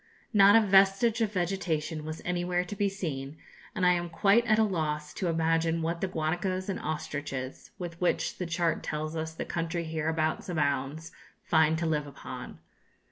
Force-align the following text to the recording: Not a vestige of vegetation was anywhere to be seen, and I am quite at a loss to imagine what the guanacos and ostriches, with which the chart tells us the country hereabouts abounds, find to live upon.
Not 0.33 0.55
a 0.55 0.61
vestige 0.65 1.21
of 1.21 1.31
vegetation 1.31 2.03
was 2.03 2.23
anywhere 2.25 2.65
to 2.65 2.75
be 2.75 2.89
seen, 2.89 3.37
and 3.75 3.85
I 3.85 3.93
am 3.93 4.09
quite 4.09 4.43
at 4.47 4.57
a 4.57 4.63
loss 4.63 5.13
to 5.13 5.27
imagine 5.27 5.83
what 5.83 6.01
the 6.01 6.07
guanacos 6.07 6.69
and 6.69 6.79
ostriches, 6.79 7.69
with 7.77 8.01
which 8.01 8.39
the 8.39 8.47
chart 8.47 8.81
tells 8.81 9.15
us 9.15 9.35
the 9.35 9.45
country 9.45 9.83
hereabouts 9.83 10.49
abounds, 10.49 11.11
find 11.43 11.77
to 11.77 11.85
live 11.85 12.07
upon. 12.07 12.57